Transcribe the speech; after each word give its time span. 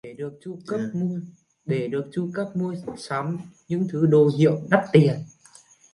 Để 0.03 0.13
được 1.89 2.03
chu 2.13 2.27
cấp 2.33 2.49
mua 2.55 2.75
sắm 2.97 3.37
những 3.67 3.87
thứ 3.91 4.05
đồ 4.05 4.29
hiệu 4.39 4.61
đắt 4.69 4.83
tiền 4.93 5.15